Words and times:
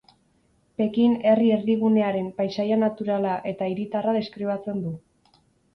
Pekin 0.81 1.13
herri-erdigunearen 1.33 2.33
paisaia 2.41 2.81
naturala 2.87 3.39
eta 3.53 3.71
hiritarra 3.75 4.19
deskribatzen 4.21 4.83
du. 4.89 4.99